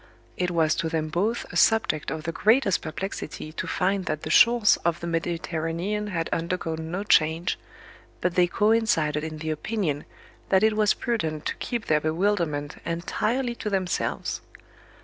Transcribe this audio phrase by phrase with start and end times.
[0.35, 4.31] It was to them both a subject of the greatest perplexity to find that the
[4.31, 7.59] shores of the Mediterranean had undergone no change,
[8.19, 10.05] but they coincided in the opinion
[10.49, 14.41] that it was prudent to keep their bewilderment entirely to themselves.